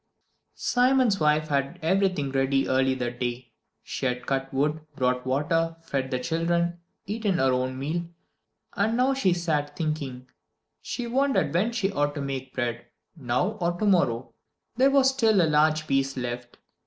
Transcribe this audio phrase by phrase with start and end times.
[0.01, 3.53] III Simon's wife had everything ready early that day.
[3.83, 8.05] She had cut wood, brought water, fed the children, eaten her own meal,
[8.73, 10.27] and now she sat thinking.
[10.81, 14.33] She wondered when she ought to make bread: now or tomorrow?
[14.75, 16.57] There was still a large piece left.